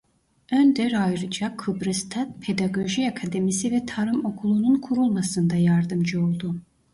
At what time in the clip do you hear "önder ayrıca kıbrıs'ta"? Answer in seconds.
0.51-2.27